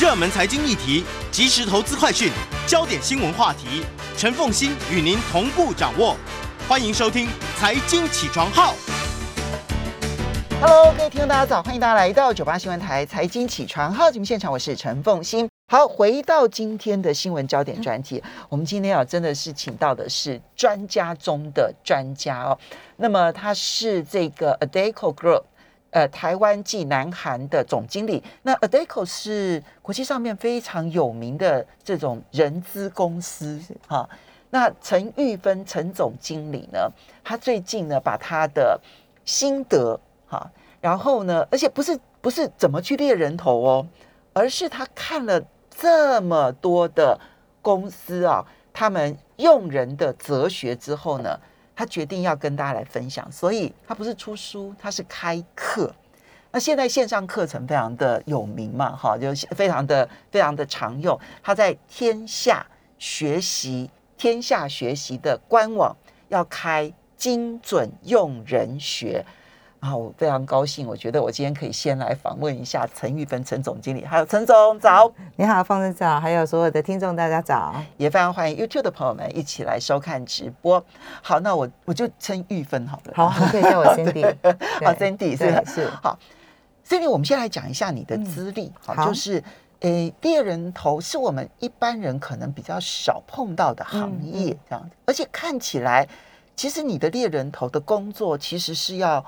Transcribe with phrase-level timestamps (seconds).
[0.00, 2.32] 热门财经议题、即时投资快讯、
[2.66, 3.84] 焦点新闻话题，
[4.16, 6.16] 陈凤欣与您同步掌握。
[6.66, 7.26] 欢迎收听
[7.58, 8.72] 《财经起床号》。
[10.58, 15.46] Hello，各位听众大家早，欢迎大家来到九八新闻台财经起床号节目现场，我是陈凤欣。
[15.70, 22.58] 好，回到今天的新闻焦点专题，我们今天要真的是请到的是专家中的专家哦。
[22.96, 25.42] 那么他是这个 Adeco Group。
[25.90, 34.08] 呃，台湾暨南韩的总经理，那 Adeco 是国际上面非常有名的这种人资公司哈。
[34.50, 36.88] 那陈玉芬陈总经理呢，
[37.24, 38.80] 他最近呢把他的
[39.24, 39.98] 心得
[40.28, 40.48] 哈，
[40.80, 43.86] 然后呢，而且不是不是怎么去猎人头哦，
[44.32, 47.18] 而是他看了这么多的
[47.60, 51.40] 公司啊，他们用人的哲学之后呢。
[51.80, 55.90] 他决定要跟大家来分享，所以他不是出书，他是开课。
[56.50, 61.18] 那现在线上课程非常的有名嘛，哈，就非常的非常的常用。
[61.42, 62.66] 他在天下
[62.98, 65.96] 学习天下学习的官网
[66.28, 69.24] 要开精准用人学。
[69.80, 80.84] 啊，我非常高兴，我觉得我今天可以先来访问一下陈玉芬陈总经理，还有陈总早，你好，方总早，还有所有的听众大家早，也非常欢迎 YouTube 的朋友们一起来收看直播。
[81.22, 84.36] 好，那我我就称玉芬好了，好，你可以叫我 Cindy，
[84.84, 85.88] 好 Cindy 是是。
[86.02, 86.18] 好
[86.86, 89.42] Cindy，我们先来讲一下你的资历，好，就是
[89.80, 96.06] 诶猎人头是我们一般人可能比较少碰到的行业，这样子，而且看起来
[96.54, 99.24] 其实你的猎人头的工作其实是要。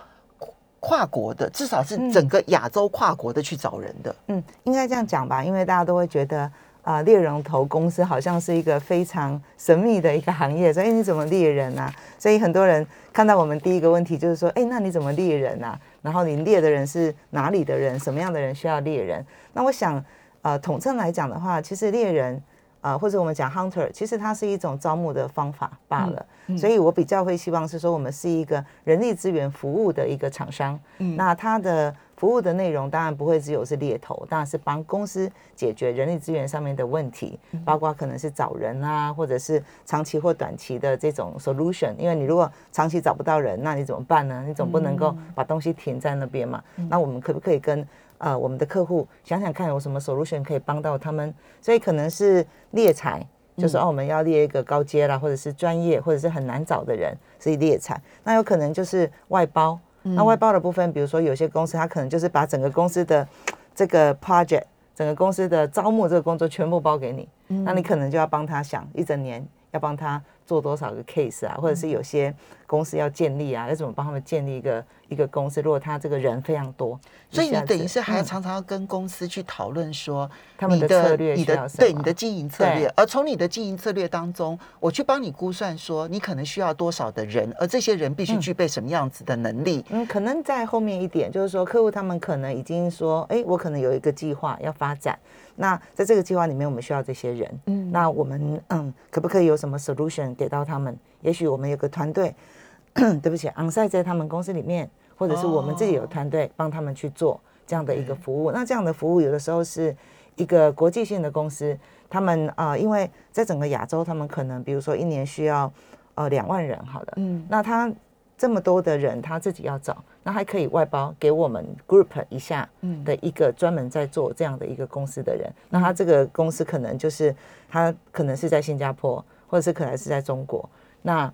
[0.84, 4.12] 跨国的，至少是整个亚洲跨国的去找人的。
[4.26, 6.40] 嗯，应该这样讲吧，因为大家都会觉得
[6.82, 11.88] 啊、呃，猎人头公司好像是一个非常神秘的一个行业，所以你怎么猎人啊？
[12.18, 15.78] 所以很多人看到我们第一个问题就是说，哎，那你怎么猎人啊？
[16.02, 17.96] 然后你猎的人是哪里的人？
[18.00, 19.24] 什么样的人需要猎人？
[19.52, 20.04] 那我想，
[20.42, 22.42] 呃，统称来讲的话，其实猎人。
[22.82, 26.26] 啊、呃，或者我们讲 hunter，其实它是一种招募的方法罢了。
[26.48, 30.78] 嗯嗯、所以我比较会希望是说，我们是一个人力资源服务的一个厂商。
[30.98, 41.94] 嗯，那它的服务的内容当然不会只有是猎头，当然是帮公司解决人力资源上面的问题，嗯、包括可能是找人啊，或者是长期或短期的这种 solution。
[41.96, 44.44] 因为你如果长期找不到人，那你怎么办呢？
[44.44, 46.60] 你总不能够把东西停在那边嘛。
[46.76, 47.86] 嗯、那我们可不可以跟
[48.22, 53.20] 呃，我们的客户想想看有什么 solution 可以帮到他们，所以可能是猎才，
[53.56, 58.00] 就是哦，我们要列一个高阶啦，或者是专业，或者是很难找的人，所以猎才。
[58.22, 63.26] 那有可能就是外包，那外包的部分，比如说有些公司，它可能就是把整个公司的
[63.74, 64.62] 这个 project，
[64.94, 67.28] 整个公司的招募这个工作全部包给你，
[67.64, 72.34] 那你可能就要帮他想一整年，要帮他做多少个 case 啊，或者是有些
[72.66, 75.60] 公司要建立啊，要怎么帮他们建立一个一个公司？
[75.60, 76.98] 如果他这个人非常多。
[77.30, 89.82] 所以你等于是还常常要跟公司去讨论说他们的策略，你的对你的经营策略，而从你的经营策略当中，我去帮你估算说你可能需要多少的人，而这些人必须具备什么样子的能力。
[89.88, 95.18] 嗯，可能在后面一点就是说，客户他们可能已经说，哎，我可能有一个计划要发展，
[95.56, 97.60] 那在这个计划里面，我们需要这些人。
[97.66, 100.96] 嗯，那我们嗯，可不可以有什么 solution 给到他们？
[101.20, 102.34] 也许我们有个团队，
[102.94, 104.88] 对不起，onsite 在他们公司里面。
[105.14, 109.94] 或者是我们自己有团队帮他们去做这样的一个服务，那这样的服务有的时候是
[110.34, 111.78] 一个国际性的公司，
[112.10, 115.72] 他们啊、呃，因为在整个亚洲，他们可能比如说一年需要
[116.16, 117.92] 呃两万人，好了，嗯，那他
[118.36, 122.68] 这么多的人，他自己要找，那还可以外包给我们 group 一下
[123.04, 127.32] 的一个专门在做这样的一个公司的人，那他这个公司可能就是
[127.68, 130.68] 他可能是在新加坡，或者是可能是在中国，
[131.02, 131.30] 那。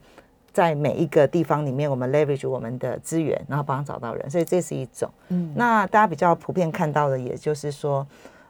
[0.50, 5.08] 在每一个地方里面，我们 leverage 我们的资源，然后帮他找到人，所以这是一种。
[5.28, 8.04] 嗯，那大家比较普遍看到的，也就是说，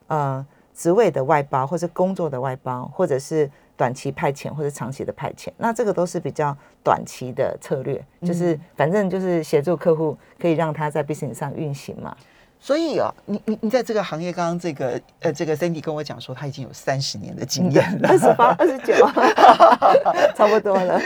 [0.07, 12.17] 呃，职位的外包，或是工作的外包，或者是短期派遣或者长期的派遣，那这个都是比较短期的策略，就是反正就是协助客户可以让他在 business 上运行嘛。
[12.61, 18.95] 所以啊，你你你在这个行业，刚刚这个呃，这个 Cindy 跟我讲说，他已经有三十年的经验了，二十八、二十九，
[20.37, 21.01] 差不多了。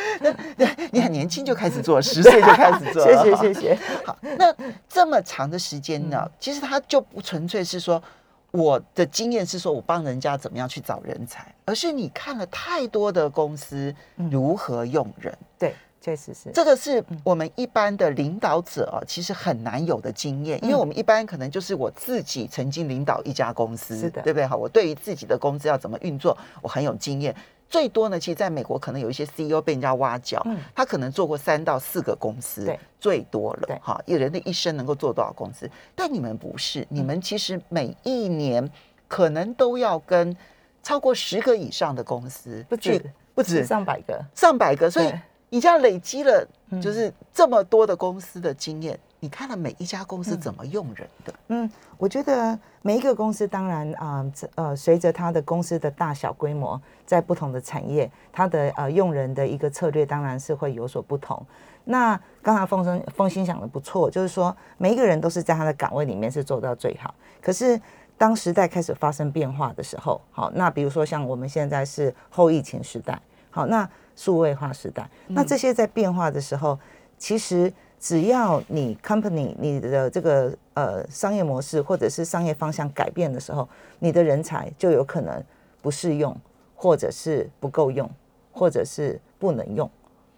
[0.56, 3.78] 对，你很年轻就开始做，十岁就开始做， 谢谢谢谢。
[4.04, 4.54] 好，那
[4.88, 8.02] 这么长的时间呢，其实他就不纯粹是说
[8.50, 15.37] 我的经验是说我帮人家怎么样去找人才，而是你看了太多的公司如何用人。
[15.58, 15.75] 对。
[16.02, 24.46] 确实是，这个是我们一般的领导者啊，其实很难有的经验，因为我们一般可能就是我自己曾经领导一家公司，是的，对不对？
[24.46, 27.32] 哈，我对于自己的公司要怎么运作，我很有经验。
[27.70, 35.70] 最多呢，其实在美国可能有一些 CEO 被人家挖角，嗯、他可能做过三到四个公司，对，最多了，对，哈，一人的一生能够做多少公司？
[35.94, 38.69] 但你们不是，你们其实每一年
[39.08, 40.37] 可能都要跟
[40.82, 43.02] 超过十个以上的公司不止，
[43.34, 45.20] 不止上百个，上百个，所以对
[45.52, 51.34] 你这样累积了嗯就是这么多的公司的经验，你看了每一家公司怎么用人的？
[51.49, 61.44] 嗯，我觉得每一个公司当然啊，这呃，随着它的公司的大小规模，在不同的产业，它的呃用人的一个策略当然是会有所不同。
[61.84, 67.14] 那刚才风声风心想的不错，就是说每一个人都是在他的岗位里面是做到最好。
[67.43, 67.78] 可是
[68.16, 73.20] 当时代开始发生变化的时候，好，那比如说像我们现在是后疫情时代，
[73.50, 76.79] 好，那数位化时代，那这些在变化的时候，
[77.19, 83.69] 其实只要你 company 你的这个呃商业模式或者是商业方向改变的时候，
[83.99, 85.43] 你的人才就有可能
[85.81, 86.37] 不适用，
[86.75, 88.09] 或者是不够用，
[88.53, 89.88] 或者是不能用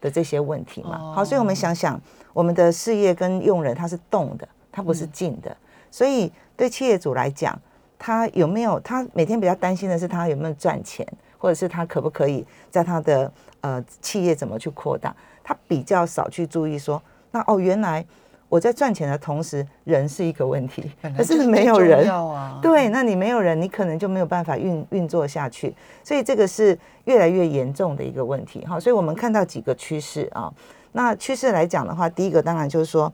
[0.00, 1.12] 的这些问题嘛。
[1.15, 2.00] 好，所以我们想想，
[2.32, 5.56] 我们的事业跟用人它是动的，它不是静的，
[5.91, 7.59] 所以对企业主来讲，
[7.99, 11.06] 他有没有他每天比较担心的是他有没有赚钱，
[11.44, 13.31] 或者是他可不可以在他的
[13.61, 17.02] 呃企业怎么去扩大，他比较少去注意说，
[17.32, 18.02] 那哦原来
[18.49, 28.81] 我在赚钱的同时，人是一个问题 可是没有人啊，对，那你没有人，你可能就没有办法运运作下去，所以这个是越来越严重的一个问题哈。
[28.81, 30.50] 所以我们看到几个趋势啊，
[30.93, 33.12] 那趋势来讲的话，第一个当然就是说，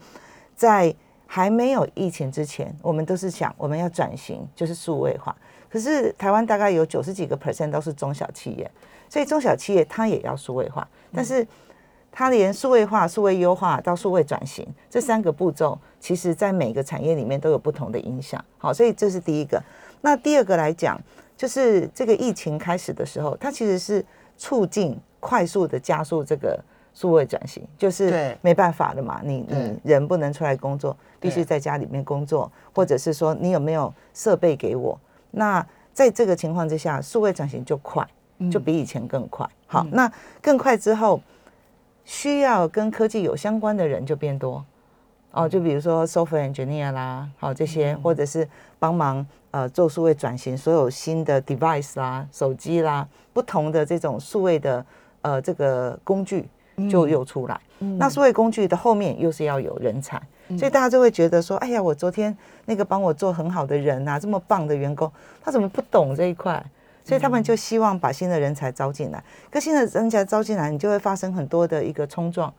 [0.55, 0.95] 在
[1.27, 5.35] 还没有疫情之前，我们都是想我们要转型，就是数位化。
[5.71, 8.71] 可是台湾大概有九十几个 percent 都是中小企业，
[9.09, 11.47] 所以中小企业它也要数位化，但是
[12.11, 18.45] 它连数位化、数位优化到数位转型这三个步骤，其实在每个产业里面都有不同的影响。
[18.59, 19.63] 好，所以这是第一个。
[20.01, 21.01] 那第二个来讲，
[21.37, 24.05] 就是这个疫情开始的时候，它其实是
[24.37, 26.59] 促进快速的加速这个
[26.93, 34.99] 数位转型，就是没办法的嘛，你你人不能出来工作，必须在家里面工作，或者是说你有没有设备给我？
[35.31, 38.07] 那在这个情况之下，数位转型就快，
[38.51, 39.49] 就比以前更快。
[39.67, 40.11] 好，那
[40.41, 41.21] 更快之后，
[42.05, 44.65] 需要跟科技有相关的人就变多。
[45.33, 48.49] 哦，就比如说 software engineer 啦，好这些，或者是
[48.81, 54.85] 帮忙呃做数位转型，所有新的 device 啦、手机啦，不同的这种数位的
[55.23, 56.49] 呃这个工具
[56.91, 57.61] 就又出来。
[57.79, 60.21] 那数位工具的后面又是要有人才，
[60.59, 65.11] 所以大家就会觉得说，哎呀，我昨天那个帮我做很好的人啊，这么棒的员工，
[65.43, 66.65] 他怎么不懂这一块？
[67.05, 69.23] 所以他们就希望把新的人才招进来。
[69.51, 72.53] 可新的人才招进来，你就会发生很多的一个冲撞，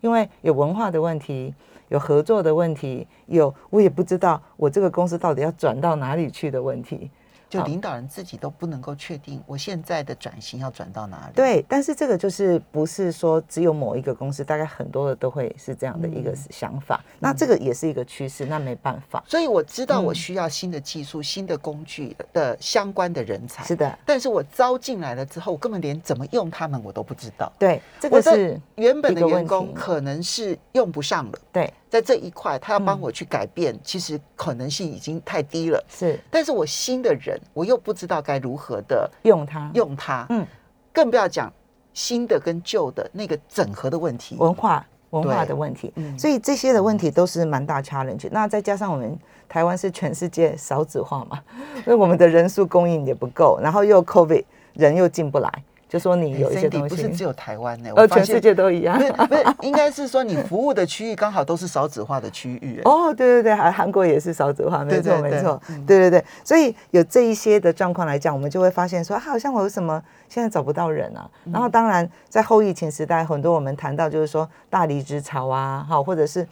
[0.00, 1.52] 因为有文化的问题，
[1.88, 7.10] 有合作的问题，有我也不知道我这个公司到底要转到哪里去的问题。
[7.56, 17.02] 好就领导人自己都不能够确定我现在的转型要转到哪里。，对，但是这个就是不是说只有某一个公司，大概很多的都会是这样的一个想法。
[17.18, 19.22] 那这个也是一个趋势，那没办法。
[19.26, 23.64] 所以我知道我嗯需要新的技术、新的工具的相关的人才。
[23.64, 27.50] 是的，但是我招进来了之后，我根本连怎么用他们我都不知道。
[27.58, 35.82] 对，这个是原本的员工可能是用不上了，对，在这一块他要帮嗯我去改变，其实可能性已经太低了。
[35.88, 39.70] 是但是我新的人，我又不知道该如何的用它。
[39.74, 40.46] 用它，嗯，
[40.92, 41.52] 更不要讲
[41.92, 44.36] 新的跟旧的那个整合的问题。
[44.38, 46.18] 文化文化的问题，嗯。
[46.18, 48.28] 所以这些的问题都是蛮大 challenge。
[48.30, 49.18] 那再加上我们
[49.48, 51.40] 台湾是全世界少子化嘛，
[51.84, 54.44] 所以我们的人数供应也不够，然后又 COVID
[54.74, 55.50] 人又进不来，
[55.88, 58.98] 就说你哎有一些东西，不是只有台湾呢、呃，全世界都一样。
[58.98, 59.04] 不。
[59.04, 65.60] 是不是， 应该是说你服务的区域刚好都是少子化的区域、哎哦，对对对，韩韩国也是少子化，没错没错。
[65.70, 71.28] 嗯，对对对，所以有这一些的状况来讲，我们就会发现说，啊好像我有什么现在找不到人啊。
[71.50, 76.46] 然后当然在后疫情时代，很多我们谈到就是说大离职潮啊，好，或者是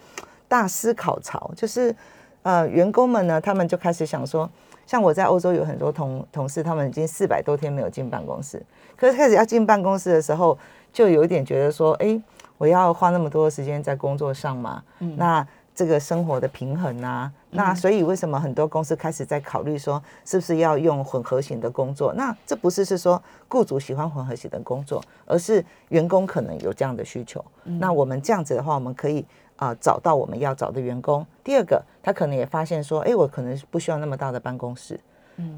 [0.47, 1.95] 大思考潮，就是
[2.41, 4.49] 呃员工们呢，他们就开始想说，
[4.85, 8.61] 像我在欧洲有很多同同事，他们已经四百多天没有进办公室，
[8.97, 10.57] 可是开始要进办公室的时候，
[10.91, 12.19] 就有一点觉得说，哎，
[12.57, 14.83] 我要花那么多时间在工作上嘛，
[15.15, 22.11] 那这个生活的平衡啊，那所以为什么很多公司开始在考虑说，是不是要用混合型的工作？
[22.15, 27.45] 那这不是是说雇主喜欢混合型的工作，而是员工可能有这样的需求。
[27.63, 29.23] 那我们这样子的话，我们可以
[29.57, 31.25] 啊、找到我们要找的员工。
[31.43, 34.99] 第二个，他可能也发现说，哎，我可能不需要那么大的办公室。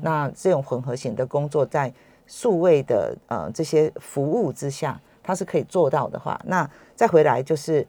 [0.01, 1.93] 那这种混合型的工作，在
[2.29, 7.86] 数位的呃这些服务之下，它是可以做到的话，那再回来就是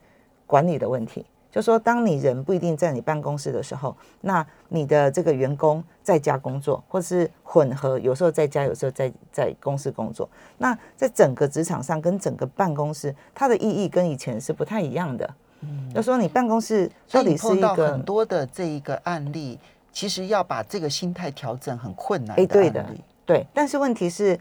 [0.47, 1.25] 管理的问题。
[1.53, 10.29] 就说当你人不一定在你办公室的时候，那你的这个员工在家工作，或是混合，有时候在家，有时候在在公司工作，
[10.59, 15.29] 那在整个职场上跟整个办公室，它的意义跟以前是不太一样的。
[15.63, 19.59] 嗯就说你办公室到底是一个很多的这一个案例，
[19.93, 22.87] 其实要把这个心态调整很困难哎对的
[23.31, 24.37] 对，但是问题是，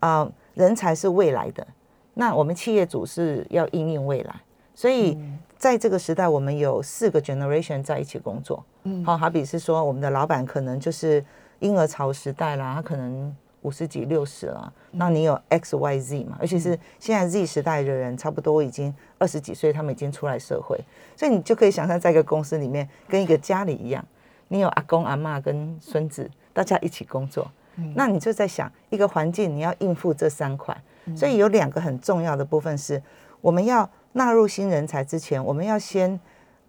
[0.00, 1.66] 啊、人才是未来的，
[2.12, 4.34] 那我们企业主是要应用未来，
[4.74, 5.16] 所以
[5.56, 8.62] 在这个时代，我们有四个 generation 在一起工作。
[8.82, 11.24] 嗯好，好比是说，我们的老板可能就是
[11.60, 16.36] 婴儿潮时代啦，他可能五十几、六十了，那你有 X、Y、Z 嘛？
[16.38, 20.78] 而且是现在 Z 时代的人，差不多已经二十几岁，他们已经出来社会，
[21.16, 24.04] 所以你就可以想象，在一个公司里面，跟一个家里一样，
[24.48, 27.50] 你有阿公、阿妈跟孙子，大家一起工作。
[27.94, 30.76] 那你就在想，一个环境你要应付这三块，
[31.16, 33.02] 所以有两个很重要的部分是，
[33.40, 36.18] 我们要纳入新人才之前，我们要先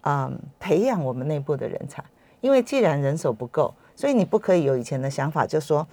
[0.02, 2.02] 嗯培养我们内部的人才，
[2.40, 5.86] 因为既然人手不够，所以你不可以有以前的想法，就说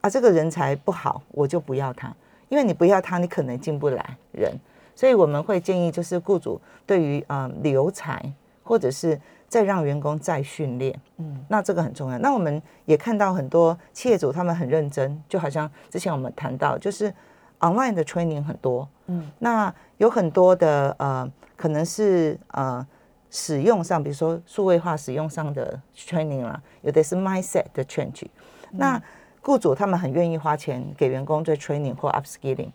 [0.00, 2.14] 啊这个人才不好，我就不要他，
[2.48, 4.52] 因为你不要他，你可能进不来人，
[4.94, 12.18] 所以我们会建议就是雇主对于嗯留才或者是再让员工再训练，嗯，那这个很重要。
[12.18, 17.12] 那我们也看到很多企业主他们很认真，就好像之前我们谈到，就是
[17.60, 22.86] online 的 training 很多，嗯，那有很多的呃可能是呃
[23.30, 28.26] 使用上，比如说数位化使用上的 training 啦，有的是 mindset 的 change。
[28.70, 29.02] 那
[29.42, 32.68] 雇主他们很愿意花钱给员工做 training 或 upskilling，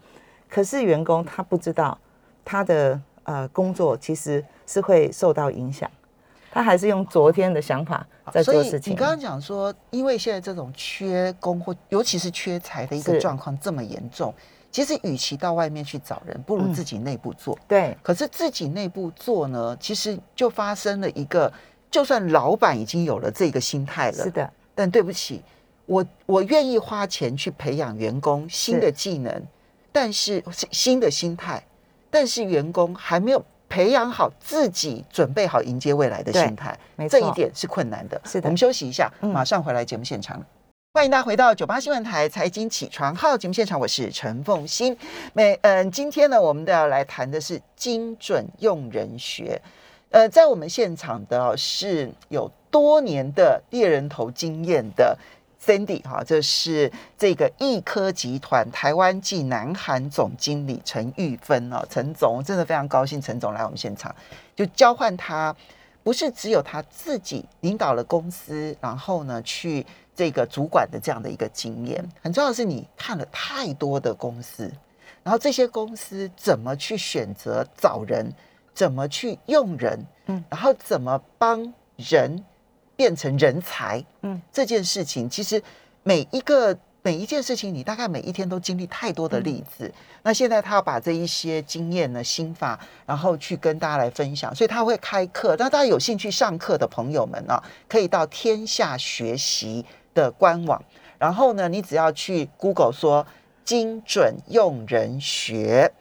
[0.50, 1.96] 可是员工他不知道
[2.44, 5.90] 他的呃工作其实是会受到影响，
[6.54, 8.94] 他还是用昨天的想法在所以做事情。
[8.94, 14.32] 你刚刚讲说，因为现在这种缺工或尤其是缺财的一个状况这么严重，
[14.72, 16.74] 其实与其到外面去找人，不如嗯。
[16.74, 17.58] 自己内部做。
[17.68, 17.98] 对。
[18.04, 21.52] 可是自己内部做呢，其实就发生了一个，
[21.90, 25.42] 就算老板已经有了这个心态了是，的，但对不起，
[25.88, 29.42] 我我愿意花钱去培养员工新的技能，
[29.92, 31.64] 但是是新的心态，
[32.12, 33.44] 但是员工还没有
[33.74, 36.78] 培养好自己，准备好迎接未来的对心态，
[37.10, 38.22] 这一点是困难的。
[38.24, 40.40] 是的我们休息一下，嗯马上回来节目现场。
[40.94, 44.96] 欢迎大家回到九八新闻台财经起床号节目现场，我是陈凤欣。
[45.34, 49.60] 每嗯，今天呢，我们都要来谈的是精准用人学。
[50.12, 55.18] 呃，在我们现场的哦是有多年的猎人头经验的
[55.66, 64.14] Cindy 哈，这是这个易科集团台湾暨南韩总经理陈玉芬哦，陈总真的非常高兴，陈总来我们现场，
[64.54, 65.56] 就交换他
[66.04, 74.70] 不是只有他自己领导了公司，然后呢去这个主管的这样的一个经验，很重要的是你看了太多的公司，
[75.24, 78.30] 然后这些公司怎么去选择找人，
[78.74, 82.44] 怎么去用人，嗯，然后怎么帮人
[82.96, 85.62] 变成人才，嗯，这件事情其实
[86.04, 89.92] 每一个每一件事情，你大概每一天都经历太多的例子。
[90.22, 95.56] 那现在他要把这一些经验呢、心法，然后去跟大家来分享，所以他会开课。
[95.60, 100.82] 那大家有兴趣上课的朋友们呢、可以到天下学习的官网，
[101.18, 103.26] 然后呢，你只要去 Google 说
[103.66, 105.92] “精准用人学”。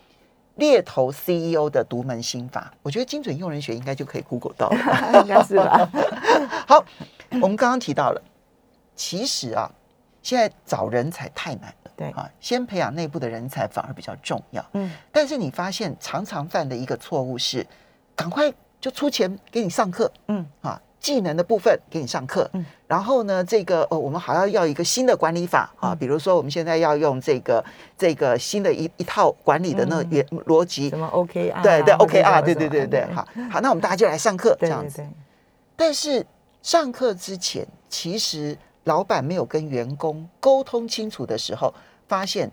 [0.57, 5.21] 猎头 CEO 的独门心法，我觉得精准用人学应该就可以 Google 到了吧。
[5.23, 5.89] 应该是吧？
[6.69, 6.85] 好，
[7.41, 8.23] 我们刚刚提到了，
[8.95, 9.71] 其实啊，
[10.23, 14.65] 现在找人才太难了，对啊，先培养内部的人才反而比较重要。
[14.75, 17.67] 嗯，但是你发现常常犯的一个错误是，
[18.15, 27.63] 赶快就出钱给你上课，嗯啊，技能的部分给你上课，嗯然后呢，这个呃，我们好像要一个新的管理法啊，嗯比如说我们现在要用这个
[27.99, 31.53] 这个新的一一套管理的那原逻辑，什么 OKR？
[31.53, 35.05] 啊对对 OK 啊，对对对对，好好，那我们大家就来上课这样子。
[35.75, 36.25] 但是
[36.63, 41.75] 上课之前，其实老板没有跟员工沟通清楚的时候，
[42.07, 42.49] 发现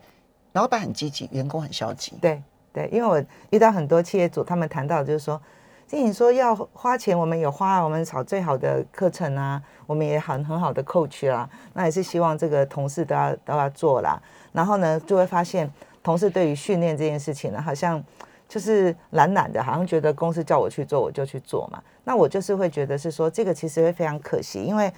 [0.54, 2.14] 老板很积极，员工很消极。
[2.20, 2.42] 对
[2.74, 5.40] 对，因为我遇到很多企业主，他们谈到就是说，
[5.90, 14.22] 经理说要花钱，我们有花，我们找最好的课程啊，我们也很很好的 coach 啦，那也是希望这个同事都要都要做啦。
[14.52, 15.68] 然后呢，就会发现
[16.04, 18.04] 同事对于训练这件事情呢，好像
[18.48, 21.82] 就是懒懒的，好像觉得公司叫我去做我就去做嘛。
[22.04, 24.94] 那我就是会觉得是说，这个其实会非常可惜，因为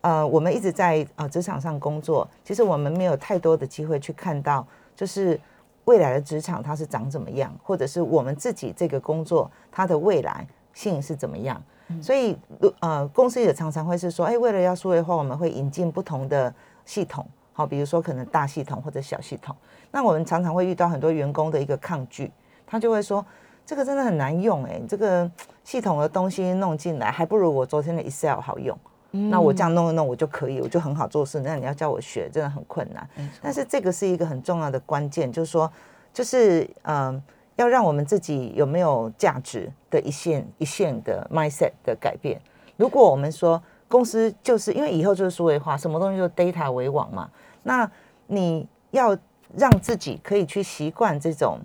[0.00, 4.66] 呃，我们一直在呃职场上工作，其实我们没有太多的机会去看到，
[4.96, 5.38] 就是
[5.84, 11.62] 未来的职场它是长怎么样，或者是我们自己这个工作它的未来性是怎么样。
[12.00, 12.36] 所以
[12.80, 19.54] 呃，公司也常常会是说，哎，为了要数位化，我们会引进不同的系统，好，比如说可能大系统或者小系统。
[19.90, 22.30] 那我们常常会遇到很多员工的一个抗拒，
[22.66, 23.24] 他就会说。
[23.66, 25.30] 这个真的很难用哎、这个
[25.62, 28.76] 系统的东西弄进来，还不如我昨天的 Excel 好用。
[29.10, 31.40] 那我这样弄一弄，我就可以，我就很好做事。
[31.40, 33.08] 那你要叫我学，真的很困难。
[33.42, 35.70] 但是这个是一个很重要的关键，就是说，
[36.12, 37.22] 就是嗯、呃
[37.56, 42.40] 要让我们自己有没有价值的一线一线的 mindset 的改变。
[42.78, 47.28] 如果我们说公司就是因为以后就是数位化，什么东西就 data 为王嘛。
[47.62, 47.90] 那
[48.28, 49.14] 你要
[49.54, 51.58] 让自己可以去习惯这种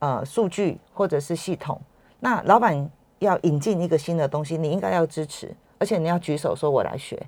[0.00, 1.80] 呃数据或者是系统，
[2.20, 2.90] 那老板
[3.20, 7.20] 要引进一个新的东西，你应该要支持，而且你要举手说我来学，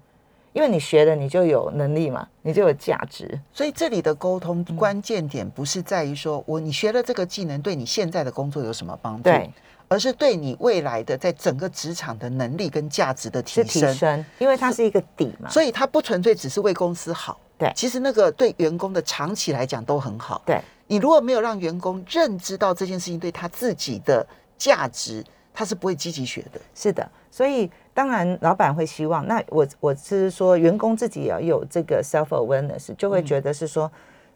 [0.52, 3.40] 因为你学了你就有能力嘛，你就有价值。
[3.52, 9.50] 所以这里的沟通关键点不是在于说我你学了这个技能对你现在的工作有什么帮助，对，
[9.88, 13.94] 而是对你未来的在整个职场的能力跟价值的提升提。
[13.94, 15.48] 升，因为它是一个底嘛。
[15.48, 20.42] 所以它不纯粹只是为公司好，对其实那个对员工的长期来讲都很好。
[20.44, 24.26] 对，你如果没有让员工认知到这件事情对他自己的
[24.58, 26.60] 价值，他是不会积极学的。
[26.74, 33.90] 是的，所以当然老板会希望，那我我是说员工自己也要有这个 self awareness，就会觉得是说。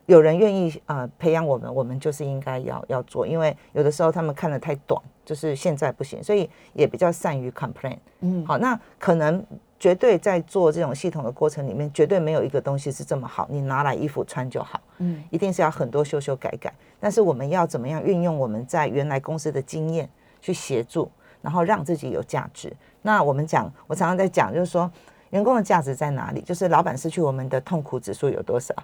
[0.07, 7.97] 有人愿意呃培养我们，我们就是应该要要做，因为有的时候他们看的太短，就是现在不行，所以也比较善于 complain。
[8.21, 9.43] 嗯，好，那可能
[9.81, 14.79] 绝对在做这种系统的过程里面，绝对没有一个东西是这么好，你拿来衣服穿就好。
[14.99, 16.71] 嗯，一定是要很多修修改改。
[17.01, 20.07] 但是我们要怎么样运用我们在原来公司的经验
[20.39, 21.11] 去协助，
[21.45, 22.73] 然后让自己有价值？
[23.03, 24.91] 那我们讲，我常常在讲，就是说
[25.29, 26.41] 员工的价值在哪里？
[26.41, 28.75] 就是老板失去我们的痛苦指数有多少？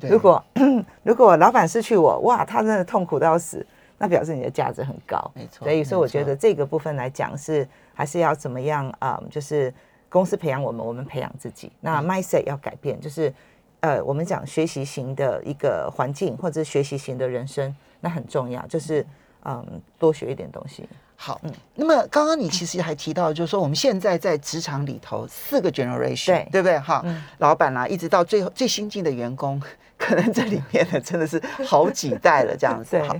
[0.00, 0.42] 如果
[1.04, 3.64] 如果老板失去我，哇，他真的痛苦到死，
[3.98, 5.30] 那表示你的价值很高。
[5.34, 9.72] 没错所以说我觉得这个部分来讲是还是要怎么样啊、就是
[10.08, 11.68] 公司培养我们，我们培养自己。
[11.68, 13.32] 嗯那 mindset 要改变，就是
[13.80, 19.06] 呃，我们讲学习型的一个环境，或者是学习型的人生，那很重要，就是
[19.44, 20.88] 嗯，多学一点东西。
[21.22, 26.78] 好，嗯那么刚刚你其实还提到，就是说我们现在在职场里头四个 generation，对对不对？
[26.78, 29.60] 哈，嗯老板啦、一直到最后最新进的员工，
[29.98, 32.92] 可能这里面呢真的是好几代了这样子。
[32.96, 33.14] 对好，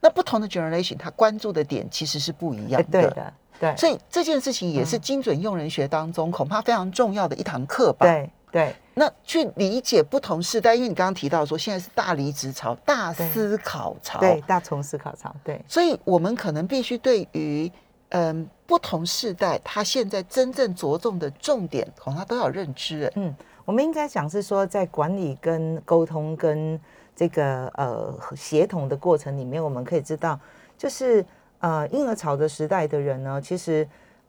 [0.00, 3.02] 那不同的 generation，他关注的点其实是不一样哎，的。
[3.02, 8.06] 对的，对，所以这件事情也是精准用人学当中恐怕非常重要的一堂课吧。
[8.06, 8.74] 对对。
[8.94, 15.62] 那去理解不同世代，因为你刚刚提到说现在是大离职潮、大思考潮，对，大从思考潮，对。
[15.68, 17.70] 所以我们可能必须对于
[18.08, 23.04] 嗯不同世代，他现在真正着重的重点，恐怕都要有认知。
[23.04, 23.34] 哎嗯，
[23.66, 26.80] 我们应该讲是说，在管理跟沟通跟
[27.14, 30.40] 这个呃协同的过程里面，我们可以知道，
[30.78, 31.22] 就是
[31.58, 33.86] 呃婴儿潮的时代的人呢，其实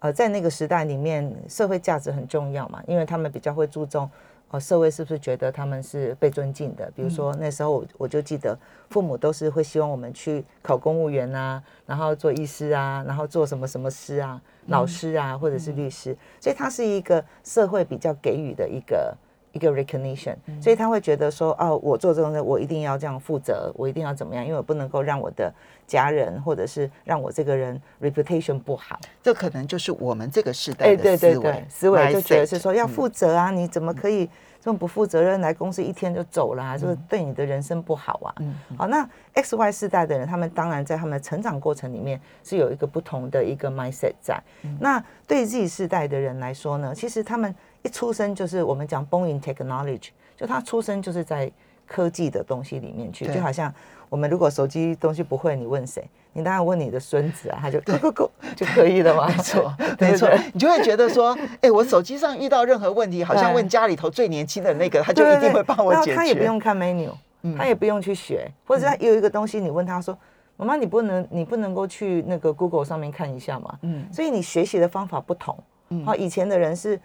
[0.07, 4.09] 呃在那个时代里面，社会价值很重要嘛，因为他们比较会注重。
[4.49, 6.89] 呃，社会是不是觉得他们是被尊敬的？
[6.95, 8.57] 比如说那时候我我就记得，
[8.89, 19.13] 父母都是会希望我们去考公务员啊，然后做医师啊，然后做什么什么师啊、老师啊，或者是律师，所以它是一个社会比较给予的一个
[19.51, 25.53] 一个 recognition，、所以他会觉得说，哦，我做这种事，我一定要这样负责，我一定要怎么样，因为我不能够让我的
[25.87, 28.99] 家人或者是让我这个人 reputation 不好。
[29.23, 36.77] 这可能就是我们这个时代哎，的思维对，思维就觉得是说要负责啊，你怎么可以这么不负责任来公司一天就走了、啊？
[36.77, 38.35] 这个对你的人生不好啊。
[38.39, 44.37] 嗯好，那 X Y 世代的人，他们当然在他们的成长过程里面是有一个不同的一个 mindset 在。
[44.79, 51.49] 那对 Z 世代的人来说呢，其实他们一出生就是我们讲 born in technology，就他出生就是在
[51.87, 53.73] 科技的东西里面去，就好像
[54.09, 56.07] 我们如果手机东西不会，你问谁？
[56.33, 59.25] 你当然问你的孙子啊，他就咕咕咕就可以了嘛。
[59.35, 63.55] 没错，对没错，你就会觉得说， 哎，我手机上遇到任何问题，好像对。
[63.55, 66.13] 问家里头最年轻的那个，他就一定会帮我解决。
[66.13, 67.09] 嗯他也不用看 menu，、
[67.57, 70.15] 他也不用去学，或者他有一个东西，你问他说
[70.57, 74.05] ：“妈妈，你不能，你不能够去那个 Google 上面看一下嘛？”嗯。
[74.11, 75.57] 所以你学习的方法不同。
[76.05, 76.99] 好、以前的人是，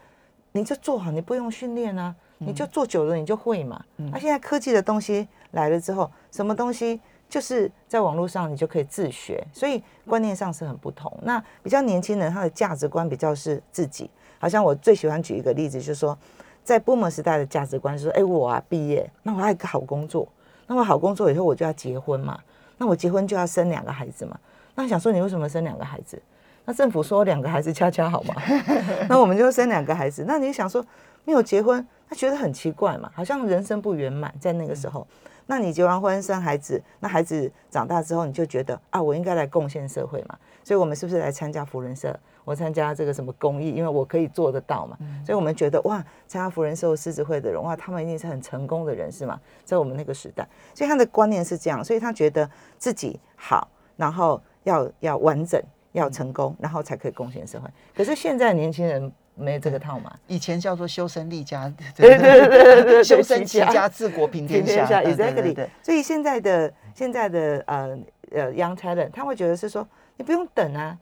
[0.50, 3.82] 你就做好，你不用训练啊，嗯你就做久了你就会嘛。
[3.96, 11.12] 那、现在科技的东西来了之后，什么东西就是在网络上你就可以自学，所以观念上是很不同。
[11.22, 16.16] 那比较年轻人他的价值观比较是自己，好像我最喜欢举一个例子，就是说。
[16.64, 20.28] 在 boomer 时代的价值观是说，哎、我啊毕业，那我要一个好工作，
[20.68, 22.38] 那么好工作以后我就要结婚嘛，
[22.78, 24.38] 那我结婚就要生两个孩子嘛。
[24.76, 26.22] 那想说你为什么生两个孩子？
[26.64, 28.36] 那政府说两个孩子恰恰好嘛，
[29.10, 30.24] 那我们就生两个孩子。
[30.24, 30.86] 那你想说
[31.24, 35.06] 没有结婚，那觉得很奇怪嘛，好像人生不圆满在那个时候。
[35.46, 40.38] 那你结完婚生孩子，那孩子长大之后，你就觉得啊，我应该来贡献社会嘛。
[40.62, 42.14] 所以我们是不是来参加福人社？
[42.44, 44.98] 我参加这个什么公益，因为我可以做得到嘛。
[45.24, 50.46] 所以我们觉得哇，参加福人社或狮子会的人，哇，他们一定是很成功的人是吗，在我们那个时代。
[50.74, 55.58] 所以他的观念是这样，所以他觉得自己好，然后要要完整，
[55.92, 57.66] 要成功，然后才可以贡献社会。
[57.96, 60.12] 可是现在年轻人没这个套嘛。
[60.26, 65.70] 以前叫做修身立家， 对对对对对，修身齐家家治国平天下天下对对对，exactly 对。
[65.82, 67.98] 所以现在的现在的呃
[68.32, 70.96] 呃 young talent，他会觉得是说，你不用等啊，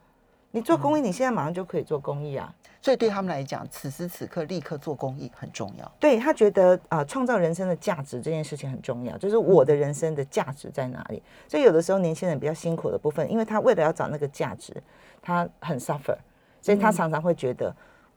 [0.50, 2.52] 你做公益，你现在马上就可以做公益啊。
[2.82, 5.92] 所以对他们来讲，此时此刻立刻做公益很重要。
[6.00, 11.22] 对他觉得啊，创造人生的价值这件事情很重要，就是我的人生的价值在哪里。
[11.46, 14.74] 所以有的时候年轻人比较辛苦的部分，因为他为了要找那个价值，
[15.20, 16.16] 他很 suffer，
[16.62, 17.70] 所以他常常会觉得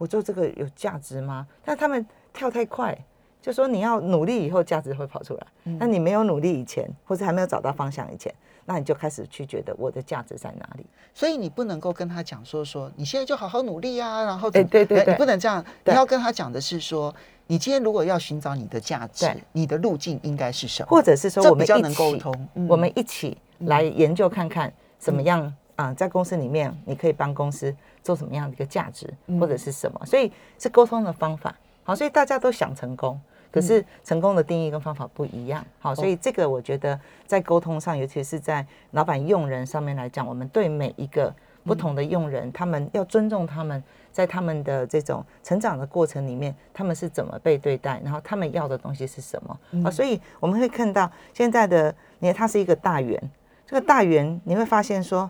[0.03, 1.47] 我做这个有价值吗？
[1.63, 2.93] 但他们跳太快，
[3.41, 5.47] 就说你要努力以后价值会跑出来，
[5.79, 8.33] 那你没有努力以前，或者还没有找到方向以前。
[8.65, 17.13] 那你就开始去觉得我的价值在哪里，所以你不能够跟他讲说说你现在就好好努力啊，然后对对对，你不能这样，你要跟他讲的是说，
[17.47, 21.43] 你今天如果要寻找你的价值，你的路径应该是什么，或者是说？
[21.49, 33.19] 我们一起沟通，我们一起来研究看看怎么样啊，在公司里面你可以帮公司做什么样的一个价值或者是什么，所以是沟通的方法，好，所以大家都想成功。
[33.51, 41.31] 可是成功的定义跟方法不一样，好，所以这个我觉得在沟通上，尤其是在老板用人上面来讲，我们对每一个
[41.63, 49.59] 不同的用人，他们要尊重他们在他们的这种成长的过程里面，他们是怎么被对待，然后他们要的东西是什么。
[49.85, 49.91] 啊？
[49.91, 53.21] 所以我们会看到现在的，你看它是一个大圆，
[53.67, 55.29] 这个大圆你会发现说，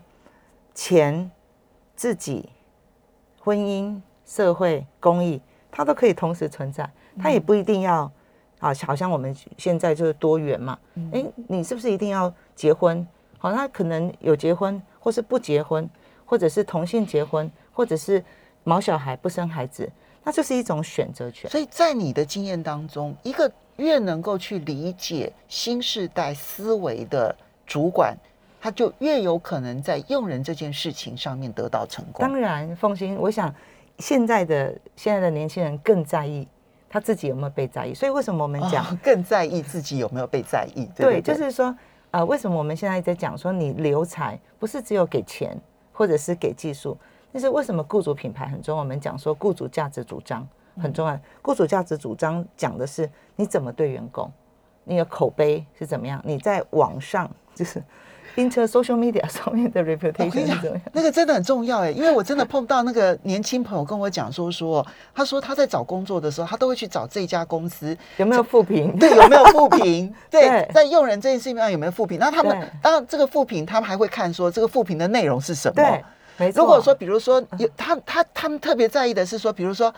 [0.74, 1.30] 钱、
[1.94, 2.48] 自己、
[3.40, 6.90] 婚姻、社会、公益，它都可以同时存在。
[7.18, 8.10] 它也不一定要
[8.58, 10.78] 啊，好像我们现在就是多元嘛。
[11.12, 13.06] 哎，你是不是一定要结婚？
[13.38, 15.88] 好，那可能有结婚，或是不结婚，
[16.24, 18.24] 或者是同性结婚，或者是
[18.64, 19.88] 毛小孩不生孩子，
[20.24, 21.48] 那就是一种选择权。
[21.50, 28.16] 所以在你的经验当中，一个越能够去理解新时代思维的主管，
[28.64, 32.26] 他就越有可能在用人这件事情上面得到成功。
[32.26, 33.54] 当然，凤欣，我想
[33.98, 36.48] 现在的现在的年轻人更在意。
[36.88, 37.92] 他自己有没有被在意？
[37.92, 40.88] 所以为什么我们讲更在意自己有没有被在意？
[40.96, 41.76] 对，就是说，
[42.10, 45.54] 呃，为什么我们现在在讲说你留才不是只有给钱
[45.92, 46.96] 或者是给技术？
[47.34, 48.80] 但是为什么雇主品牌很重要？
[48.80, 50.48] 我们讲说雇主价值主张
[50.80, 51.20] 很重要。
[51.42, 54.32] 雇主价值主张讲的是你怎么对员工，
[54.84, 56.18] 你的口碑是怎么样？
[56.24, 57.82] 你在网上就是。
[58.36, 76.04] Inter social media 上面的 reputation 那个真的很重要哎，因为我真的碰到那个年轻朋友跟我讲说说，他说他在找工作的时候，他都会去找这家公司有没有复评，对，有没有复评， 对，在用人这件事情上有没有复评，然后他们当然这个复评，他们还会看说这个复评的内容是什么，对，
[76.36, 76.60] 没错。
[76.60, 79.94] 如果说比如说有他他他们特别在意的是说，比如说。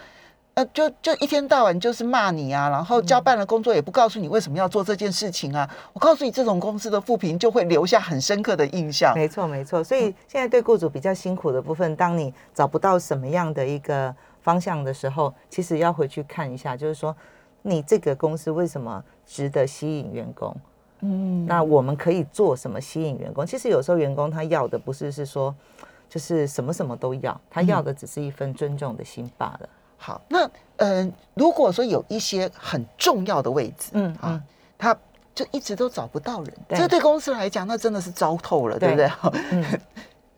[0.57, 5.69] 呃，就就一天到晚就是骂你啊，然后交办了工作也不告诉你为什么要做这件事情啊。
[5.93, 9.13] 我告诉你，这种公司的复评就会留下很深刻的印象。
[9.15, 9.85] 没错，没错。
[9.85, 17.15] 所以现在对雇主比较辛苦的部分，当你找不到什么样的一个方向的时候，其实要回去看一下，就是说
[17.61, 20.57] 你这个公司为什么值得吸引员工？
[21.01, 23.45] 嗯，那我们可以做什么吸引员工？
[23.45, 25.55] 其实有时候员工他要的不是是说
[26.09, 29.69] 就是什么什么都要，他要的只是一份尊重的心罢了。
[29.97, 34.41] 好，那嗯，如果说有一些很重要的位置，嗯啊，
[34.77, 34.97] 他
[35.35, 39.11] 就一直都找不到人，这对公司来讲，那真的是糟透了，对不对？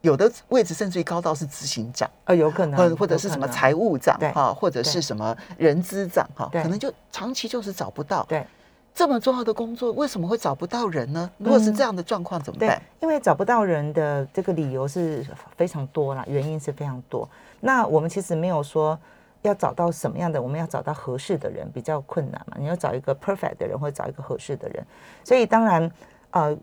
[0.01, 8.25] 有的位置甚至于高到是执行长，呃，有可能，或或者是什么财务长，哈，或者是什么人资长，哈，可能就长期就是找不到。
[8.29, 8.47] 对，
[8.95, 11.29] 这么重要的工作，为什么会找不到人呢？
[11.37, 12.81] 如果是这样的状况，怎么办？
[13.01, 17.29] 因为找不到人的这个理由是非常多啦，原因是非常多。
[17.59, 18.97] 那我们其实没有说。
[19.43, 20.41] 要找到什么样的？
[20.41, 22.57] 我们要找到合适的人比较困难嘛？
[22.59, 24.85] 你要找一个 perfect 的人，或者找一个合适的人。
[25.23, 25.91] 所以当然，
[26.31, 26.57] 呃，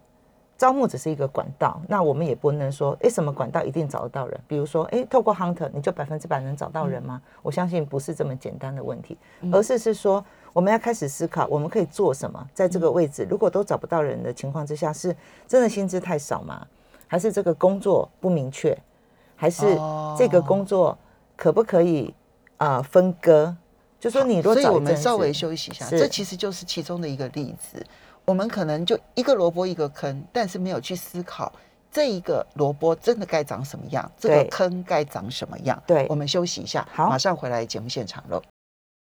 [0.58, 1.82] 招募只是一个管道。
[1.88, 4.40] 那我们也不能说，哎，什么管道一定找得到人？
[4.48, 7.22] 比如说，哎，透过 hunter，你就百分之百能找到人吗？
[7.42, 9.18] 我相信不是这么简单的问题，
[9.52, 12.46] 而是是说，我们要开始思考，我们可以做什么？
[12.54, 15.16] 在这个位置，如果都找不到人的情况之下，是
[15.48, 16.66] 真的薪资太少吗？
[17.08, 18.78] 还是这个工作不明确？
[19.36, 19.66] 还是
[20.18, 20.98] 这个工作
[21.38, 22.14] 可不可以？
[22.58, 23.56] 啊，分割，
[24.00, 27.86] 就说你，所以我们稍微休息一下，这其实就是其中的一个例子。
[28.24, 31.52] 我们可能就一个萝卜一个坑，但是没有去思考
[31.91, 35.82] 这一个萝卜真的该长什么样，这个坑该长什么样。
[35.86, 38.41] 对，我们休息一下，好，马上回来节目现场喽。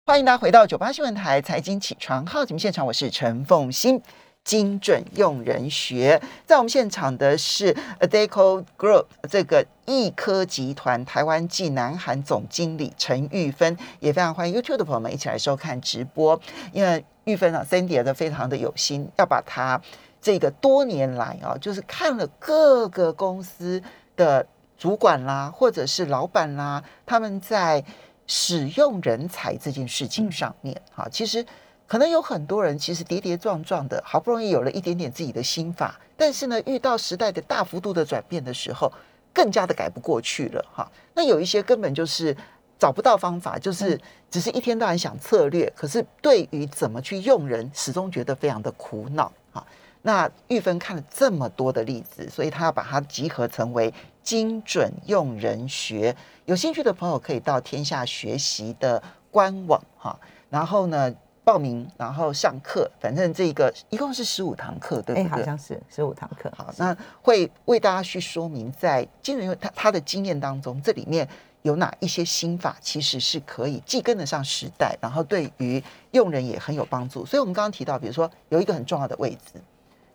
[0.05, 3.99] 欢迎大家回到九八新闻台财经起床号节目现场，我是陈凤欣。
[4.45, 16.39] 精准用人学，在我们现场的是 Adeco Group 这个易科集团台湾暨南韩总经理陈玉芬，也非常欢迎 YouTube 的朋友们一起来收看直播。
[16.71, 19.81] 因为玉芬啊，Cindy 都非常的有心，要把他
[20.21, 23.81] 这个多年来啊，就是看了各个公司
[24.15, 24.45] 的
[24.77, 27.83] 主管啦，或者是老板啦，他们在
[28.27, 31.43] 使用人才这件事情上面，哈，其实。
[31.87, 38.91] 可能有很多人其实跌跌撞撞的，好不容易有了一点点自己的心法，但是呢，遇到时代的大幅度的转变的时候，
[39.33, 40.91] 更加的改不过去了哈。
[41.13, 42.35] 那有一些根本就是
[42.79, 49.65] 找不到方法，就是只是一天到晚想策略，可是对于怎么去用人，始终觉得非常的苦恼哈。
[50.01, 56.15] 那玉芬看了这么多的例子，所以他要把它集合成为精准用人学。
[56.45, 60.19] 有兴趣的朋友可以到天下学习的官网哈，
[60.49, 61.11] 然后呢
[61.45, 62.91] 报名，然后上课。
[62.99, 65.23] 反正这个一共是十五堂课，对不对？
[65.23, 66.51] 哎，好像是十五堂课。
[66.57, 71.25] 好，那会为大家去说明，在精准用他他的经验当中，这里面
[71.61, 75.81] 有哪一些心法，其实是可以既跟得上时代，然后对于
[76.11, 77.25] 用人也很有帮助。
[77.25, 79.61] 所以我们刚刚提到，比如说有一个很重要的位置。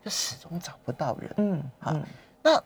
[0.02, 1.94] 就始终找不到人，嗯，好，
[2.42, 2.58] 那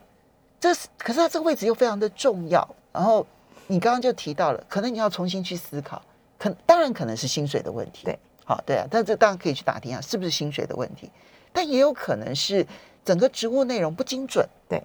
[0.61, 2.65] 这是可是他这个位置又非常的重要。
[2.93, 3.27] 然后
[3.67, 6.01] 你刚刚就提到了，可能你要重新去思考，
[6.39, 11.11] 可当然可能是薪水的问题，对，好，对啊，但这当然可以去打听啊，是不是薪水的问题？
[11.53, 12.67] 但也有可能是
[13.05, 14.83] 整个职务内容不精准，对，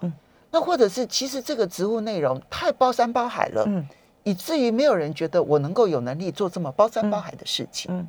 [0.00, 0.12] 嗯，
[0.50, 3.86] 那或者是其实这个职务内容太包山包海了，嗯，
[4.24, 8.06] 以至于没有人觉得我能够有能力做这么包山包海的事情，嗯，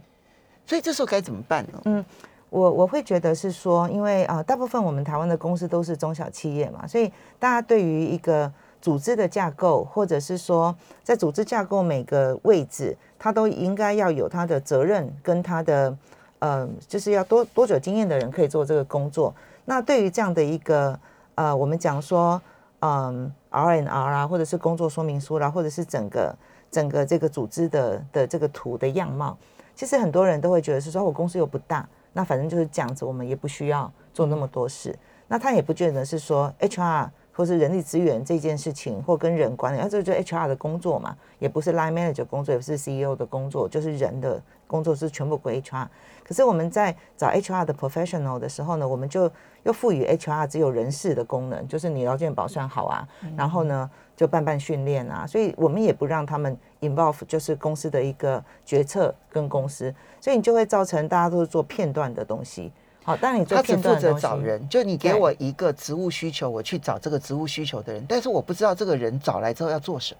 [0.65, 1.81] 所以这时候该怎么办呢？
[1.85, 2.05] 嗯。
[2.49, 8.49] 我我会觉得是说，因为啊，大部分我们台湾的公司都是中小企业嘛，所以大家对于一个
[8.81, 15.97] 组织的架构，或者是说在组织架构每个位置，他都应该要有他的责任跟他的
[16.39, 19.33] 呃，就是要多多久经验的人可以做这个工作。
[19.65, 20.97] 那对于这样的一个
[21.35, 22.41] 呃，我们讲说
[22.79, 26.35] 嗯，R N R 啊，或者是工作说明书啦，或者是整个
[26.69, 29.37] 整个这个组织的的这个图的样貌，
[29.75, 31.87] 其实很多人都会觉得是说，我公司又不大。
[32.13, 34.97] 那反正就是这样子，我们也不需要做那么多事。
[35.27, 45.87] 那他也不觉得是说 HR 或是人力资源这件事情，或跟人管理，那这就 HR 的工作嘛，也不是 Line Manager 工作，也不是 CEO 的工作，就是人的工作是全部归 HR。
[46.23, 49.31] 可是我们在找 HR 的 professional 的时候呢，我们就
[49.63, 59.93] 又赋予 HR 只有人事的功能，就是你劳健保算好啊，然后呢就办办训练啊，所以我们也不让他们 involve 就是公司的一个决策跟公司。
[60.19, 62.73] 所以你就会造成大家都是做片段的东西，
[63.07, 70.19] 好，但你他只负责找人，就你给我一个职务需求，我去找这个职务需求的人，但是我不知道这个人找来之后要做什么。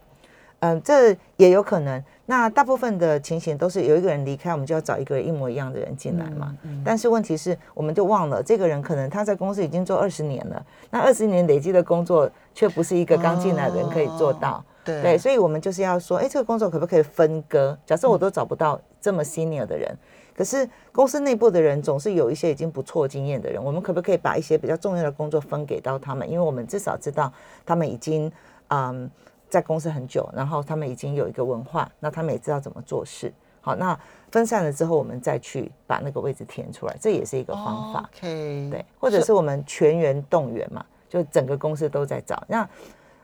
[0.62, 2.02] 嗯，这也有可能。
[2.28, 6.56] 那大部分的情形都是有一个人离开，我们就要找一个一模一样的人进来嘛。
[6.86, 14.64] 但是问题是，我们就忘了这个人可能他在公司已经做二十年了，那二十年累积的工作却不是一个刚进来的人可以做到。
[14.86, 17.78] 对，所以我们就是要说，哎，这个工作可不可以分割？
[17.86, 19.94] 假设我都找不到这么 senior 的人，
[20.38, 26.30] 可是公司内部的人总是有一些已经不错经验的人，我们可不可以把一些比较重要的工作分给到他们？
[26.30, 27.34] 因为我们至少知道
[27.66, 28.32] 他们已经
[28.68, 29.10] 嗯
[29.50, 33.34] 在公司很久，然后他们已经有一个文化，那他们也知道怎么做事。
[33.62, 34.00] 好，那
[34.32, 38.10] 分散了之后，我们再去把那个位置填出来，这也是一个方法。
[38.14, 42.70] OK，对，或者是我们全员动员嘛，就整个公司都在找那。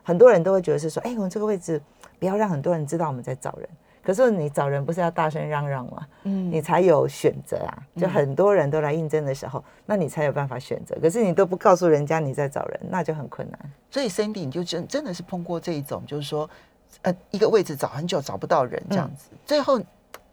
[0.05, 1.81] 很多人都会觉得是说，哎，我们这个位置
[2.19, 3.69] 不要让很多人知道我们在找人。
[4.03, 6.05] 可是你找人不是要大声嚷嚷吗？
[6.23, 7.71] 嗯，你才有选择啊。
[7.95, 10.95] 就很多人都来应征的时候，那你才有办法选择。
[11.01, 13.59] 可是你都不告诉人家你在找人，那就很困难。
[13.89, 16.49] 所以 Cindy 你就真真的是碰过这一种，就是说，
[17.03, 19.81] 呃，一个位置找很久找不到人这样子，最后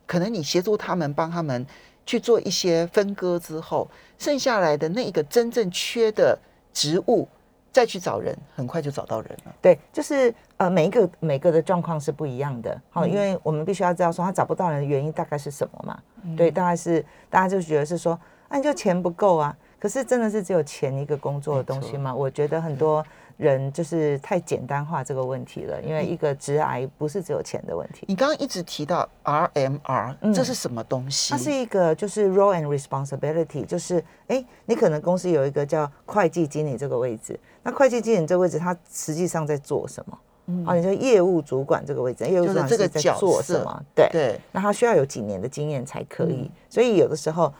[0.06, 1.64] 可能你协助他们帮他们
[2.04, 6.38] 去做一些分割之后，剩下来的那一个真正缺的
[6.72, 7.28] 职务。
[7.72, 9.54] 再去找人，很快就找到人了。
[9.62, 12.78] 对，就是呃，每一个每个的状况是不一样的。
[12.90, 15.98] 好，因为我们必须要知道说他找不到人的原因大概是什么嘛。
[16.36, 18.18] 对，大概是大家就觉得是说，
[18.50, 19.56] 那就钱不够啊。
[19.78, 22.14] 可是真的是只有钱一个工作的东西吗？
[22.14, 23.02] 我觉得很多。
[23.36, 28.04] 人就是太简单化这个问题了，因为一个直癌不是只有钱的问题。
[28.06, 31.32] 你刚刚一直提到 RMR，这是什么东西？
[31.32, 40.18] 它是一个就是 role and responsibility，就是哎，你可能公司有一个叫会计经理这个位置，那会计经理这个位置，他实际上在做什么？
[40.66, 43.82] 啊，你说业务主管这个位置，业务主管这个在做什么？
[43.94, 46.50] 对对，那他需要有几年的经验才可以。
[46.68, 47.52] 所以有的时候，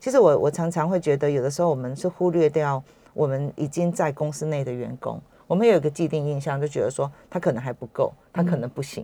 [0.00, 2.82] 其实我我常常会觉得，有的时候我们是忽略掉。
[3.14, 9.02] 我们已经在公司内的员工，我们有一个既定印象，就觉得说他可能还不够，他可能不行。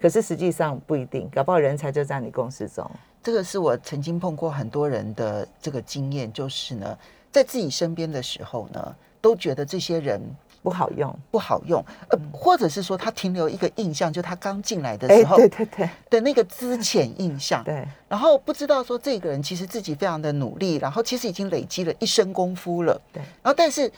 [0.00, 2.90] 可是实际上不一定，搞不好人才就在你公司中。
[3.22, 6.98] 这个是我曾经碰过很多人的这个经验，就是呢，
[7.30, 10.22] 在自己身边的时候呢，都觉得这些人。
[10.62, 15.88] 不好用，不好用，呃，或者是说他停留一个印象，就他刚进来的时候，对对对。
[16.10, 23.90] 的那个资浅印象，对，然后不知道说这个人其实自己非常的努力，然后其实已经累积了一身功夫了，对，然后但是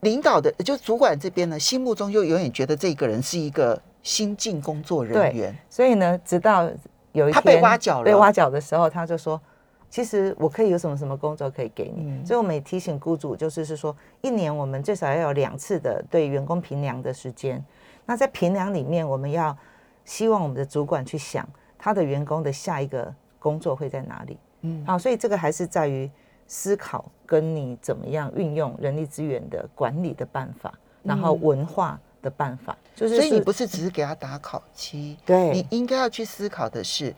[0.00, 6.70] 领导的就主管这边呢，心目中又永远觉得这个人是一个新进工作人员，所以呢，直到
[7.12, 9.40] 有一天他被挖角了，被挖角的时候，他就说。
[9.88, 17.64] 其实我可以有什么什么工作可以给你，所以我们也提醒雇主，就是是说，一年我们最少要有两次的对员工评量的时间。
[18.04, 19.56] 那在评量里面，我们要
[20.04, 24.36] 希望我们的主管去想他的员工的下一个工作会在哪里。
[24.62, 26.10] 嗯好，所以这个还是在于
[26.46, 30.72] 思考跟你怎么样运用人力资源的管理的办法，
[31.02, 37.14] 然后文化的办法，就是所以你不是只是给他打考期，对你应该要去思考的是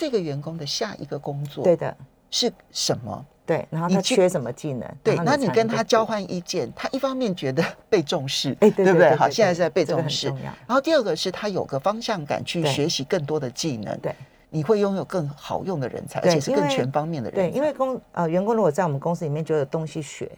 [0.00, 1.94] 这个员工的下一个工作对的，
[2.30, 3.26] 是什么。
[3.44, 4.88] 对，然后他缺什么技能？
[5.02, 9.14] 对，那你跟他交换意见，他一方面觉得 被重视，哎对不对？
[9.14, 10.28] 好，现在是在被重视。
[10.66, 14.14] 然后第二个是他有个方向感，去对学习更多的技能，对
[14.48, 17.56] 你会拥有更好用的人才，而且是更全方面的人对，才。
[17.56, 20.30] 因为公呃员工如果在我们公司里面就有东西学，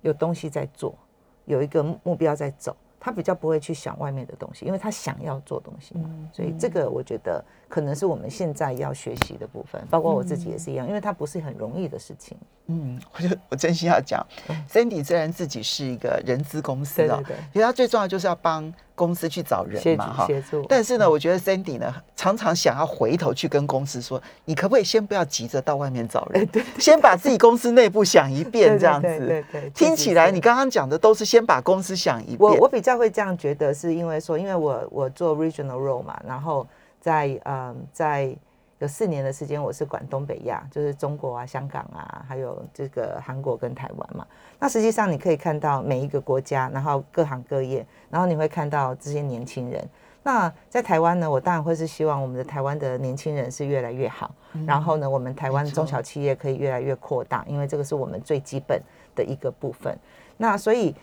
[0.00, 0.96] 有东西在做，
[1.44, 6.04] 有一个目目标在走，他比较不会去想外面的东西，因为他想要做东西嘛。
[6.06, 12.34] 嗯所以这个我觉得可能是我们现在要学习的部分，包括我自己也是一样，因为它不是很容易的事情。
[12.66, 14.26] 嗯，我就我真心要讲
[14.72, 20.26] ，Cindy 虽然自己是一个人资公司哦对对对，其实他最重要就是要帮公司去找人嘛，哈。
[20.26, 29.44] 协助，但是呢，我觉得 Cindy 呢，常常想要回头去跟公司说，你可不可以先不要急着到外面找人，先把自己公司内部想一遍，这样子对。
[29.52, 32.38] 对，听起来你刚刚讲的都是先把公司想一遍。
[32.38, 36.66] 我我比较会这样觉得，是因为说，因为我我做 regional role 嘛，然后
[37.00, 38.36] 在嗯在
[38.78, 44.26] 有四年的时间，我是管东北亚，就是中国啊、香港啊，还有这个韩国跟台湾嘛。
[44.58, 49.88] 那实际上你可以看到每一个国家，然后各行各业，然后你会看到这些年轻人。
[50.22, 54.34] 那在台湾呢，我当然会是希望我们的台湾的年轻人是越来越好，
[54.66, 58.82] 然后呢，我们台湾中小企业可以越来越扩大，因为这个是我们最基本
[59.14, 59.96] 的一个部分。
[60.38, 60.94] 那所以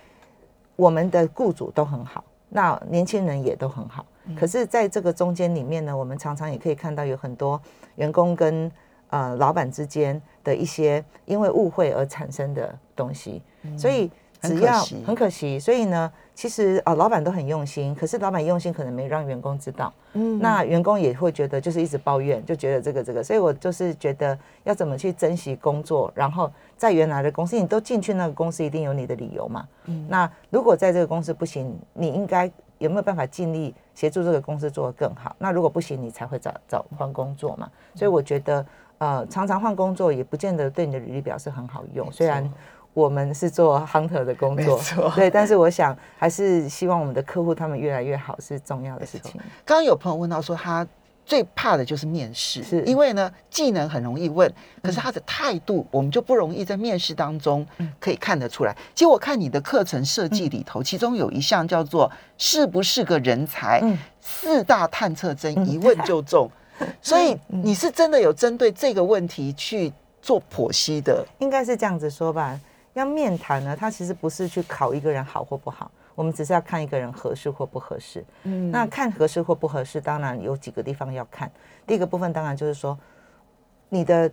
[0.82, 4.04] 我们的雇主都很好，那年轻人也都很好。
[4.36, 7.62] 可是，在这个中间里面呢，我们常常也可以看到有很多
[7.98, 8.72] 员工跟
[9.12, 13.44] 呃老板之间的一些因为误会而产生的东西，
[13.78, 14.10] 所以
[14.41, 15.04] 很只要可惜。
[15.06, 20.39] 很可惜，所以呢，其实呃老板都很用心，可是老板用心可能没让员工知道，嗯。
[20.39, 29.67] 那员工也会觉得就是一直抱怨，就觉得这个这个，所以我就是觉得要怎么去珍惜工作，然后在原来的公司，你都进去那个公司，一定有你的理由嘛。
[29.86, 35.36] 嗯那如果在这个公司不行，你应该有没有办法尽力协助这个公司做得更好？
[35.38, 37.70] 那如果不行，你才会找找换工作嘛。
[37.94, 38.65] 所以我觉得，
[38.98, 42.52] 呃，常常换工作也不见得对你的履历表是很好用，虽然。
[42.94, 44.78] 我们是做 hunter 的工作，
[45.15, 49.39] 对，但是我想还是希望我们的客户他们越来越好是重要的事情。
[49.63, 50.86] 刚刚有朋友问到说，他
[51.32, 52.84] 最怕的就是面试，是。
[52.84, 57.65] 因为呢技能很容易问，可是他的态度我们就不容易在面试当中
[58.02, 58.76] 可以看得出来。
[58.94, 63.98] 其实我看你的课程设计里头，其中有一项叫做是不是个人才，嗯。
[64.20, 66.52] 四大探测针一问就中，
[67.02, 69.89] 所以你是真的有针对这个问题去
[70.22, 71.26] 做剖析的。
[71.39, 72.60] 应该是这样子说吧。
[72.94, 78.24] 要面谈呢，他其实不是去考一个人好或不好，我们只是要看一个人合适或不合适。
[78.43, 81.52] 嗯那看合适或不合适，当然有几个地方要看。
[81.86, 82.97] 第一个部分当然就是说
[83.89, 84.32] 你的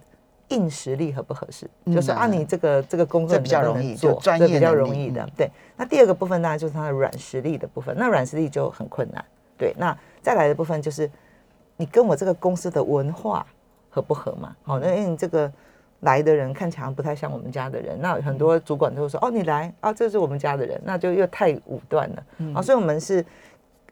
[0.48, 5.30] 硬实力合不合适，嗯就是啊，你这个这个工作比较容易做，这比较容易的嗯。
[5.36, 9.24] 对，那第二个部分当然就是它的软实力的部分，那软实力就很困难。
[9.58, 11.10] 对，那再来的部分就是
[11.76, 13.46] 你跟我这个公司的文化
[13.90, 14.56] 合不合嘛？
[14.62, 15.52] 好、那因为你这个
[16.00, 22.24] 来的人看起来不太像我们家的人，那很多主管都会说：“哦，你来啊，这是我们家的人。”那就又太武断了。
[22.54, 23.24] 啊，所以我们是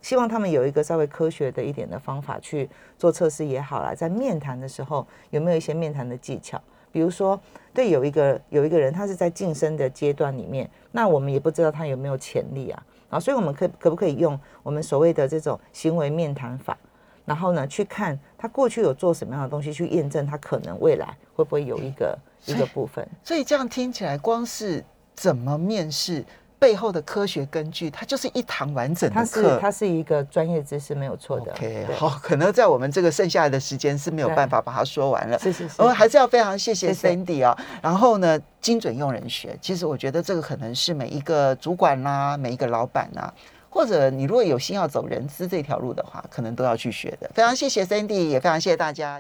[0.01, 6.61] 希望他们有一个稍微科学的一点的方法去做测试也好啦，在面谈的时候有没有一些面谈的技巧？
[6.93, 7.39] 比如说，
[7.75, 12.83] 对有一个有一个人，他是在晋升的阶段里面，那我们也不知道他有没有潜力啊。
[13.11, 16.77] 啊，所以我们可可不可以用我们所谓的这种行为面谈法，
[17.25, 23.07] 然后呢，去看他过去有做什么样的东西，去验证他可能未来会不会有一个一个部分。
[23.25, 26.25] 所以这样听起来，光是怎么面试
[26.59, 29.59] 背后的科学根据，它就是一堂完整它是的课。
[29.61, 31.53] 它是一个专业知识，没有错的。
[31.53, 35.39] OK，好，可能在我们这个剩下来的时间是没有对办法把它说完了。
[35.39, 37.57] 是是是我还是要非常谢谢 Cindy 啊。
[37.83, 43.33] 然后呢，精准用人学，其实我觉得这个可能是每一个主管啦、每一个老板啦，
[43.77, 47.31] 或者你如果有心要走人资这条路的话，可能都要去学的。
[47.35, 49.15] 非常谢谢 Sandy，也非常谢谢大家。